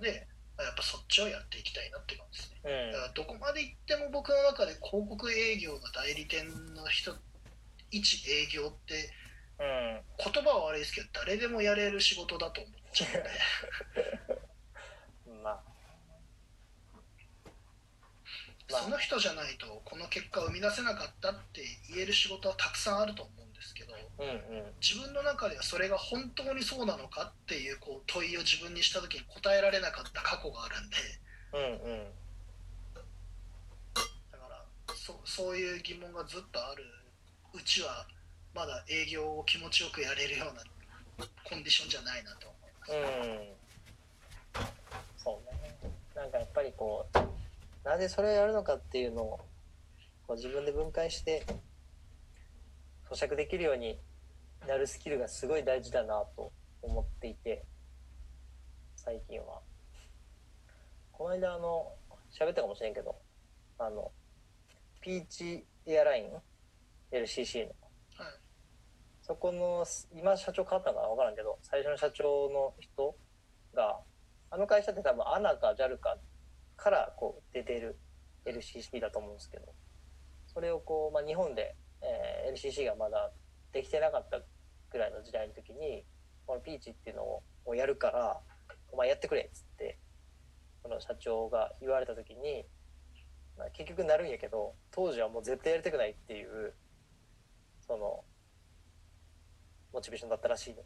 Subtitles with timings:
[0.00, 0.26] ので
[0.58, 2.60] やっぱそっちをやっていきたいなって感じですね。
[2.64, 7.16] うんだからどこまで行っても僕の中で広告営業の代理店の人
[7.90, 9.12] 一営業って
[9.60, 10.00] うん
[10.32, 13.30] 言葉は悪いですけど誰でもやれる仕事だと思っちゃうんで。
[15.42, 15.62] ま あ
[18.70, 18.82] まあ。
[18.82, 24.72] その人じゃないとこの結果を生み出せなかったって言える仕事はたくさんあると思うんですけどうんうん。
[24.80, 30.96] 自分の中ではそれが本当にそうなのかっていうこう問いを自分にした時に答えられなかった過去があるんで
[31.52, 32.04] うんうん。
[34.32, 36.84] だからそそういう疑問がずっとある。
[37.52, 38.06] うちは
[38.54, 40.62] まだ営業を気持ちよくやれるような
[41.42, 42.92] コンディションじゃないなと思います。
[42.92, 44.70] うん。
[45.18, 45.76] そうね。
[46.14, 47.18] なんかやっぱりこう
[47.84, 49.40] なぜそれをやるのかっていうのを
[50.26, 51.44] こう自分で分解して
[53.10, 54.00] 咀嚼できるように
[54.68, 57.64] なるスキルがすごい大事だなと思っていて
[58.96, 59.60] 最近は。
[61.12, 61.92] この間あの
[62.30, 63.16] 喋ったかもしれんけど
[63.78, 64.10] あの
[65.00, 66.30] ピーチエアライン
[67.10, 67.68] ？LCC の。
[68.16, 68.32] はい。
[69.22, 71.08] そこの今社長変わったのかな？
[71.08, 73.16] 分からんけど最初の社長の人
[73.74, 74.00] が
[74.50, 76.16] あの会社って多分 ANA か JAL か
[76.76, 77.98] からこう出てる
[78.46, 79.74] LCC だと思うんですけど
[80.52, 83.30] それをこう、まあ、日本で、えー LCC がまだ
[83.72, 84.40] できてなかった
[84.90, 86.04] ぐらいの時代の時に
[86.46, 88.40] このピーチっていうのををやるから
[88.90, 89.98] お前やってくれっつって
[90.82, 92.64] その社長が言われた時に、
[93.56, 96.74] まあ、結局なるんやけど当時はもう絶対やりたくないっていう
[97.86, 98.24] その
[99.92, 100.82] モチベーションだったらしいの。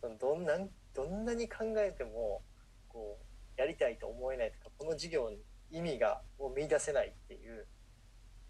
[0.00, 2.42] そのどんなんどんなに考えても
[2.88, 5.38] こうやりたいと思えないとかこの事業に
[5.70, 7.66] 意味がもう見出せないっていう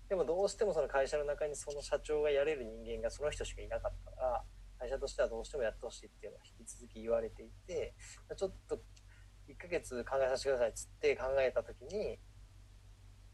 [0.09, 4.43] でもどうしてもその会社の中にその社長がやれる人間がその人しかいなかったから
[4.79, 7.95] 会社としてはどうしてもやってほしいっていうのは引き続き言われていて
[8.37, 8.79] ちょっと
[9.49, 12.19] 1ヶ月考えさせてくださいっつって考えた時に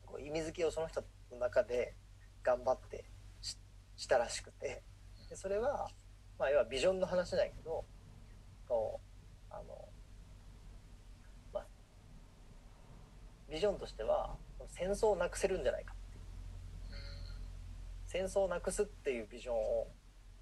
[0.07, 1.95] こう意味付けをその人の中で
[2.43, 3.05] 頑張って
[3.41, 3.57] し
[3.97, 4.83] したらしくて
[5.29, 5.89] でそれは、
[6.39, 7.85] まあ、要はビジョンの話なんやけど
[8.69, 9.01] こ
[9.51, 9.89] うあの、
[11.53, 11.67] まあ、
[13.51, 14.37] ビジョンとしては
[14.69, 15.95] 戦争をなくせるんじゃないか
[18.13, 19.87] 戦争をなくすっていうビジョンを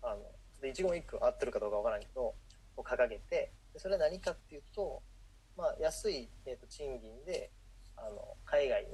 [0.03, 2.35] あの一言一句合ってるかどうかわからんけど
[2.77, 5.01] を掲げてでそれは何かっていうと、
[5.57, 7.53] まあ、安い、えー、と賃金で
[7.97, 8.89] あの海外に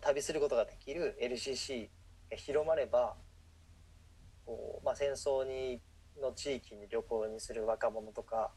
[0.00, 1.88] 旅することができる LCC
[2.32, 3.14] が広まれば
[4.44, 5.80] こう、まあ、戦争に
[6.20, 8.50] の地域に旅行にする若者とか、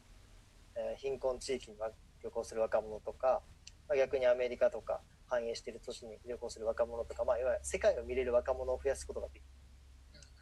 [0.74, 1.76] えー貧困地域に
[2.22, 3.40] 旅行する若者とか、
[3.88, 9.42] まあ、逆にアメリカとか繁栄している都市に旅行する若者とか、まあ、いわゆる世界を見れる若者を増やすことができる。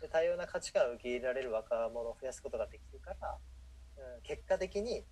[0.03, 3.39] で多様な価値観を受け入れられる若者を増やすことができるから、
[3.97, 5.05] うん、結果的に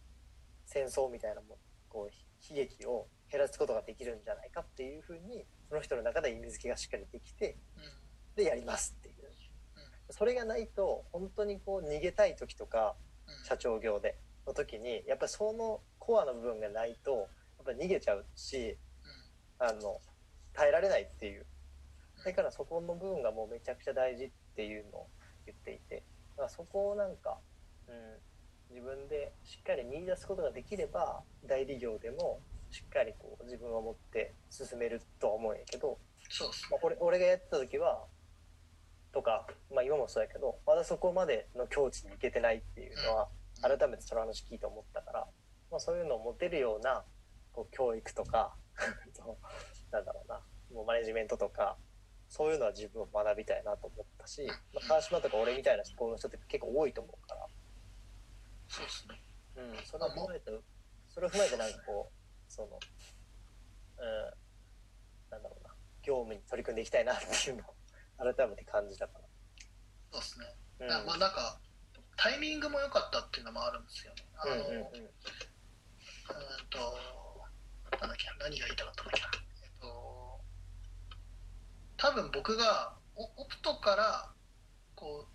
[0.67, 7.57] 戦争みたいなもこう悲劇を減らすことができるんじゃないかっていうふうにその人の中で意味付けがしっかりできて
[8.37, 9.23] でやりますっていう。
[10.13, 12.95] それがないと本当にこう逃げたい時とか
[13.45, 17.17] 社長業での時にやっぱりそのコアの部分がないとや
[17.63, 18.77] っぱり逃げちゃうし
[19.63, 20.01] あの
[20.55, 21.47] 耐えられないっていう。
[22.25, 25.07] だからそこの部分がもうめちゃくちゃ大事っていうのを
[25.47, 26.03] 言っていて。
[26.33, 27.39] だからそこをなんか、
[27.89, 32.41] うん、自分でしっかり見出すことができれば代理業でも
[32.71, 35.99] しっかりこう自分を持って進めるとは思うんやけど、
[36.31, 38.05] そうまあ、俺俺がやってた時は
[39.13, 43.29] とか、まあ、今もそうやけどまだそこまでの境地に行けてないっていうのは
[43.61, 45.27] 改めてその話聞いて思ったから、
[45.71, 47.05] まあ、そういうのを持てるような
[47.53, 48.55] こう教育とか
[49.91, 50.41] なんだろうな。
[50.73, 51.77] もうマネジメントとか
[52.29, 57.47] そういうのは自分を学びたいなと思ったし、まあ、川島とか俺みたいな思考の人って結構多いと思うから、
[58.69, 59.23] そうですね。
[59.55, 60.51] うん、それを踏まえて
[61.11, 62.81] それを踏まえてなんかこうその、
[63.99, 64.35] うん、
[65.31, 65.75] なんだろうな。
[66.03, 67.75] 業務に取り組んでいきたいなっていうのを
[68.35, 69.21] 改めて感じたか
[70.11, 70.47] そうですね、
[70.89, 70.99] ら。
[70.99, 71.61] あまあなんか
[72.17, 74.25] タイミングも良かったっていうのもあるんですよね。
[74.37, 75.13] あの、うんうんう
[78.07, 79.29] 何が言いたかったんだっけな
[79.63, 80.41] えっと
[81.97, 84.31] 多分僕がオオプトから
[84.95, 85.33] こう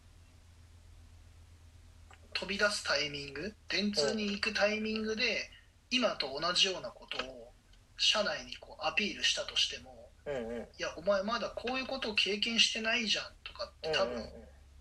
[2.33, 5.49] 飛び出すタイミング電通に行くタイミングで、
[5.89, 7.51] 今と同じようなことを
[7.97, 9.97] 社内にこうアピールしたとしても
[10.27, 10.61] うんうん。
[10.61, 14.23] いやお前まだこういうことを経験してないじゃんとかって多分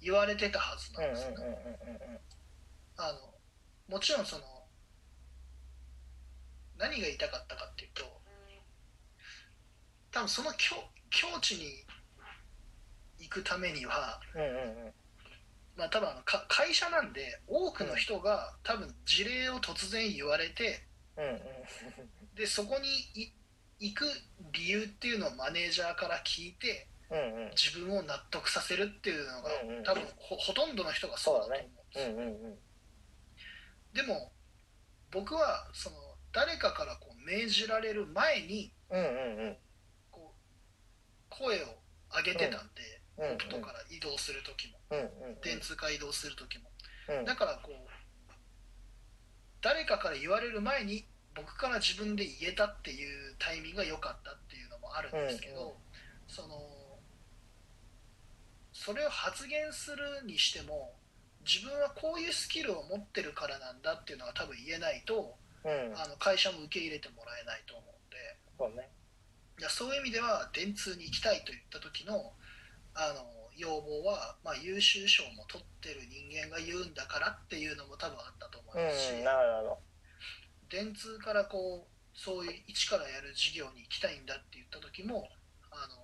[0.02, 1.30] 言われてたはずなんですよ。
[1.30, 1.36] ね。
[1.38, 2.18] うん。
[2.98, 3.18] あの
[3.88, 4.44] もちろんその
[6.78, 8.04] 何が言いたかったかっていうと
[10.10, 10.76] 多分その境
[11.10, 11.84] 境地に
[13.18, 14.50] 行くためには、うんうんう
[14.88, 14.92] ん。
[15.76, 20.86] まあ、多分あのか会社なんで多くの人が多分事例を突然言われて
[21.16, 21.40] うんうん。
[22.34, 22.88] でそこに
[23.20, 23.32] い
[23.78, 24.06] 行く
[24.52, 27.50] 理由っていうのをマネージャーから聞いてうんうん。
[27.50, 29.84] 自分を納得させるっていうのがうんうん。
[29.84, 32.06] 多分ほほとんどの人がそうだと思うんですよ。
[32.06, 32.58] うんうんうん。
[33.92, 34.32] でも
[35.10, 35.96] 僕はその
[36.36, 39.08] 誰かからこう命じられる前にうんうんう
[39.52, 39.56] ん。
[40.10, 41.80] こう声を
[42.14, 43.32] 上げてたんで、うん。
[43.32, 46.68] オプトから移動する時もうんうん電通から移動する時も。
[47.08, 47.24] うん。
[47.24, 47.74] だからこう
[49.62, 55.74] 誰かから言われる前に僕から自分で言えたっていうタイミングが良かったっていうのもあるんですけど、うんうん。
[56.28, 56.60] その
[58.74, 59.96] それを発言する
[60.26, 60.92] にしても
[61.46, 65.34] 自分はこういうスキルを持ってるからなんだっていうのは多分言えないと
[65.66, 65.98] うん。
[65.98, 68.16] あの会社も受け入れてもらえないと思うんで。
[68.58, 68.88] そうね。
[69.58, 72.32] いやそういう意味では電通に行きたいと言った時の
[72.94, 73.24] あの
[73.56, 79.78] 要望は、まあ、優秀賞も取ってる人間が言うんだからっていうのも多分あったと思いうんますし、うんなるほど。
[80.68, 85.28] 電通からこうそういう一からやる事業に行きたいんだって言った時も
[85.70, 85.96] あの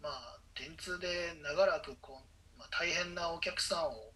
[0.00, 2.22] まあ電通で長らくこ
[2.56, 4.13] う、まあ、大変なお客さんを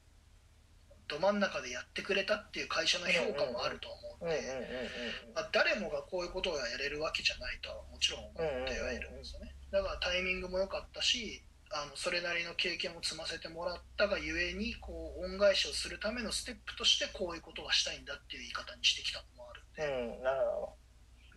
[1.08, 8.34] ど真ん中でやってくれたっていう会社の評価もあると思うんうんうんうんで、誰もがこういうことをやれるわけじゃないとはもちろん思っ
[8.66, 9.54] てはいるんですよね。
[9.70, 20.72] だからタイミングも良かったしあのそれなりの経験を積ませてもらったがゆえにこう恩返しをするためのステップとしてこういうことがしたいんだっていう言い方にしてきたのもあるんで、うんなるほ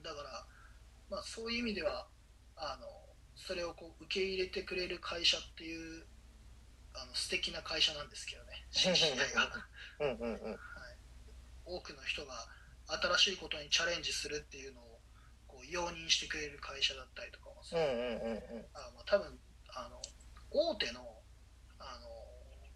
[0.03, 0.45] だから、
[1.09, 2.07] まあ、そういう意味では
[2.56, 2.88] あの
[3.35, 6.06] それをこう受け入れてくれる会社っていう
[6.93, 8.65] あの素敵な会社なんですけどね。
[8.71, 9.47] CCI が。
[9.99, 10.59] どうんうんうん。
[11.65, 12.33] 多くの人が
[13.17, 14.99] 新しいことにチャレンジするっていうのを
[15.47, 18.65] こう容認してくれる会社だったりとかもする、うんうんうんうん。
[18.73, 19.39] あまあ、多分
[19.69, 20.01] あの
[20.51, 20.99] 大手の
[21.79, 22.07] あの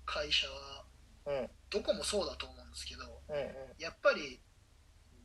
[0.06, 0.86] 会社は
[1.26, 1.50] うん。
[1.70, 3.44] どこもそうだと思うんですけどうんうん。
[3.80, 4.40] やっぱり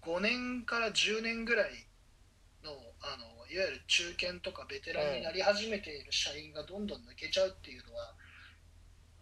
[0.03, 1.87] 5年から10年ぐらい
[2.65, 8.15] のあのいわゆる中堅とかベテランになり始めている社員がどんどん抜けちゃうっていうのは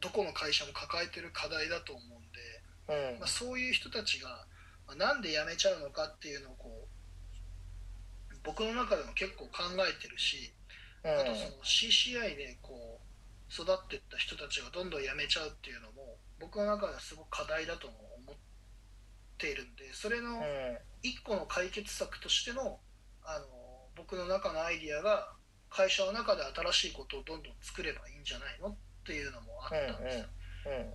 [0.01, 2.59] どこの会社も抱えてる課題だと思うんで。
[2.89, 4.47] うんまあ、そういう人たちが、
[4.87, 10.53] まあ、なんで辞めちゃうのかっていうのをこう僕の中でも結構考えてるし、
[11.05, 17.95] うんあとその CCI でこう育っていった人たちがどんどん辞めちゃうっていうのも僕の中ではすごく課題だとも
[18.27, 18.37] 思っ
[19.39, 20.43] ているんでそれの
[21.03, 22.81] 一個の解決策としての
[23.23, 23.47] あの
[23.97, 25.31] 僕の中のアイディアが
[25.71, 30.25] 会社の中で新しいことをどんどん作ればいいんじゃないのっていうのもあったんですよ。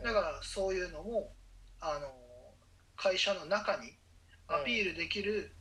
[0.04, 1.34] だからそういうのも
[1.80, 2.12] あの
[2.96, 3.94] 会社の中に
[4.48, 5.52] アピールできる、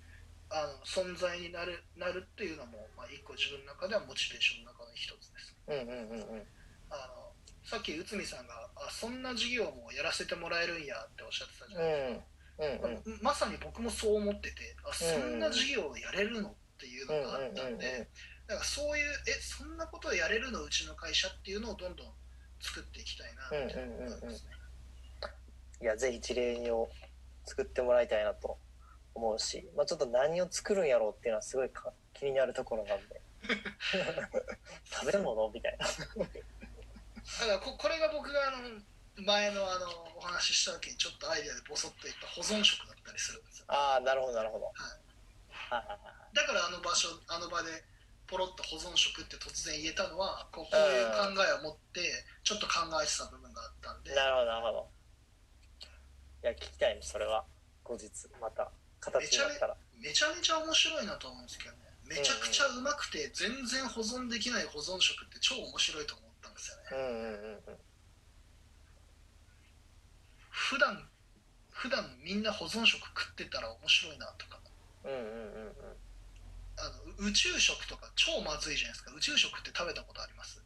[0.50, 5.56] あの存在になるなるっていうのも、まあ、一個自分の中ではモチベーションの中の一つです。
[6.90, 7.32] あの
[7.64, 12.22] さっき内海さんがあそんな事業もやらせてもらえるんやっておっしゃってたじゃないですか、うんうん
[13.22, 18.08] ままさに僕もそう思っててあそんな事業をやれるのっていうのがあったんで、
[18.46, 22.06] だからそういうえそんなことをやれるのうちの会社っていうのをどんどん
[22.62, 24.52] 作っていきたいなって思いますね。
[25.82, 26.88] いやぜひ事例を
[27.44, 28.56] 作ってもらいたいなと
[29.14, 33.20] 思うし、まあ、ちょっと何を作るんやろうっていうのはすごいか気になるところなんで。
[34.84, 35.86] 食べ物みたいな。
[35.90, 38.80] だからここれが僕があの
[39.24, 43.64] 前のあのお話しした時にちょっとアイデアでボソッと言った保存食だったりするんですよ。
[43.68, 44.74] ああなるほどなるほど、はい
[45.52, 46.34] はいはいはい。
[46.34, 47.84] だからあの場所あの場で
[48.26, 54.14] ポロッと保存食って突然言えたのはこうこういう考えを持ってちょっと考えてた部分があったんで。
[54.14, 54.90] なるほどなるほど。
[56.42, 57.44] いや聞きたいねそれは。
[57.84, 58.70] 後日また
[59.00, 59.76] 形になったら。
[59.98, 61.78] めちゃめちゃ面白いなと思うんですけどね。
[62.04, 66.82] めちゃくちゃうまくて全然保存できない保存食って超面白いと思ったんですよね。
[66.90, 67.78] うんうんうんうん。
[70.50, 71.08] 普段
[71.70, 74.58] 普段みんな保存食食ってたら面白いなとか。
[75.04, 75.96] うんうんうんうん。
[76.78, 76.88] あ
[77.22, 79.12] の宇宙食とか超まずいじゃないですか。
[79.14, 80.62] 宇宙食って食べたことあります？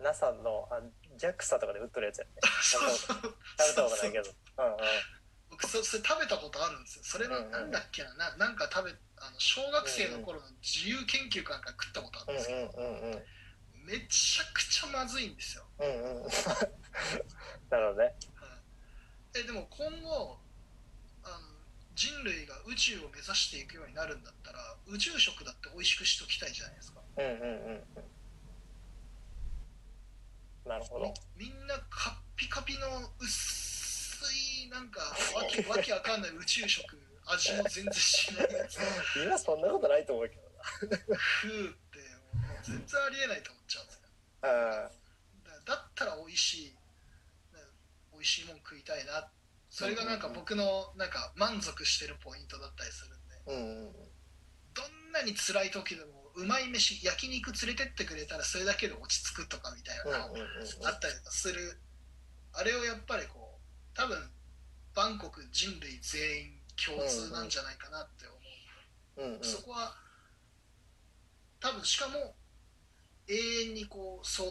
[0.00, 0.80] NASA のあ
[1.18, 2.30] JAXA とかで売っとるやつやね。
[2.62, 2.90] そう。
[2.98, 4.30] そう食べたことないけど。
[4.58, 4.78] うんうん。
[5.50, 7.04] 僕そそれ食べたことあるんですよ。
[7.04, 13.24] それのうんうんなんだっけなななんか食べあの小学生の頃の自由研究かなんか食ったことあるんですけど、うんうんうんうん。
[13.86, 16.28] めちゃくちゃまずいんですよ、うんうん。
[17.70, 18.04] なるほどね。
[18.04, 18.14] はい、
[19.34, 20.40] えでも今後
[21.22, 21.38] あの
[21.94, 27.00] 人類が宇宙を目指していくようになるんだったら宇宙食だって美味しくしときたいじゃないですか。
[27.16, 27.46] うんうんうん
[27.96, 28.13] うん
[30.66, 31.14] なるほど。
[31.36, 32.86] みみんなカッピカピの
[33.20, 34.24] 薄
[34.64, 35.00] いなんか
[35.34, 38.78] わけ わけわかんない宇宙食味も全然しないやつ。
[39.16, 40.42] 今そんなことないと思うけど
[41.42, 41.98] 食うって
[42.34, 44.02] もう全然ありえないと思っちゃうんですよ。
[45.66, 46.76] だだったら美味しいね
[48.12, 49.30] 美味しいもん食いたいな。
[49.70, 53.42] それがなんか僕のなんか満足してるポイントだったりするんで。
[53.46, 53.92] うんうん。
[54.72, 61.78] どんなに辛い時でもうまい飯焼肉連れてってくれたらそれだけで落ち着くとかみたいなのがあったりとかする
[62.52, 64.18] あれをやっぱりこう多分
[64.94, 69.44] バンコク人類全員共通なんじゃないかなって思う、うんうん。
[69.44, 69.94] そこは
[71.60, 72.34] 多分しかも
[73.28, 74.50] 永遠にこうその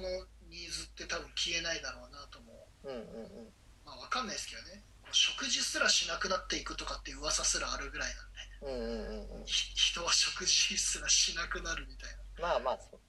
[0.49, 2.67] ニーズって多分消えないだろうなとも。
[2.83, 3.53] うんうんうん。
[3.85, 4.83] まあわかんないですけどね。
[5.11, 8.32] 食事すらしなくなっていくとかって噂すらあるぐらいなんで
[8.63, 9.45] うんうんうんうん。
[9.45, 12.47] ひ人は食事すらしなくなるみたいな。
[12.47, 12.99] まあまあそう。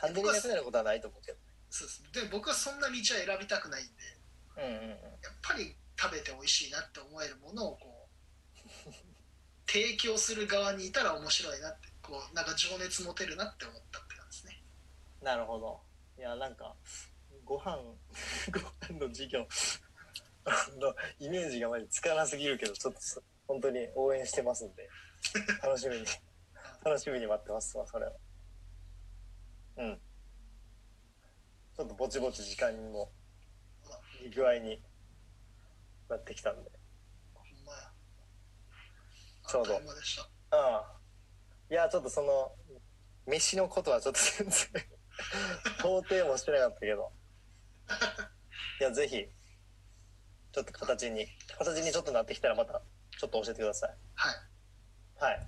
[0.00, 1.38] 完全になくなることはないと思うけど
[1.70, 2.02] そうです。
[2.12, 3.92] で僕はそんな道は選びたくないんで。
[4.56, 4.88] うんうんうん。
[4.90, 4.98] やっ
[5.42, 8.08] ぱり食べて美味しいなって思えるものをこ
[8.86, 8.90] う
[9.70, 14.62] 提供する側にいたら面白いなってこうなんか情熱持てるなって思ったって感じですね。
[15.22, 15.80] なるほど。
[16.18, 16.76] いやなんか
[17.44, 17.76] ご飯
[18.50, 19.48] ご飯の授業
[20.78, 24.88] のイメージがまじつかなすぎるけどちょっとそ本当に応援してますんで
[25.62, 26.04] 楽しみに
[26.84, 28.12] 楽しみに待ってますわそれは。
[29.78, 29.98] うん。
[31.76, 33.10] ちょっとぼちぼち時間にも
[34.22, 34.80] いい具合に
[36.08, 36.70] なってきたんで。
[37.32, 37.90] ほんまや。
[39.48, 39.80] ちょうど。
[40.50, 40.94] ああ
[41.70, 42.52] いやちょっとその
[43.26, 44.84] 飯のことはちょっと全然
[45.78, 47.12] 到底もしてなかったけど。
[48.80, 49.26] いやぜひ
[50.52, 51.26] ちょっと形に
[51.58, 52.82] 形にちょっとなってきたらまた
[53.24, 53.90] ちょっと教えてください。
[54.16, 54.34] はい。
[55.18, 55.46] はい。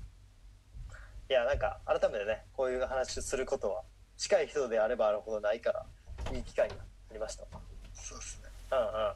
[1.29, 3.83] いやなんか改めてねこういう話することは
[4.17, 5.85] 近い人であればあるほどないから
[6.33, 7.45] いい機会になりました。
[7.93, 8.49] そうですね。
[8.73, 8.85] うんうん。
[8.87, 9.13] ま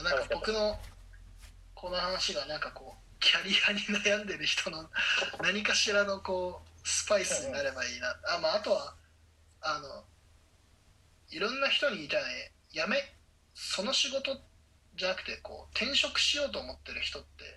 [0.00, 0.78] あ、なんか僕の
[1.74, 4.88] この話がなんかこうキャリアに悩んでる人の
[5.42, 8.16] 何かしらのこうスパイスになればいいな。
[8.28, 8.94] あ,、まあ、あとは
[9.60, 10.04] あの
[11.30, 12.96] いろんな人に言いたいねやめ
[13.54, 14.40] その仕事
[14.94, 17.44] じゃなくてこう転職しようと思ってる人って